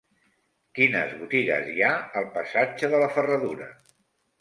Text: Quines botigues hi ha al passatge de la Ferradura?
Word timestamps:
Quines 0.79 1.13
botigues 1.19 1.71
hi 1.75 1.85
ha 1.85 1.93
al 2.23 2.29
passatge 2.41 2.93
de 2.97 3.07
la 3.07 3.15
Ferradura? 3.19 3.73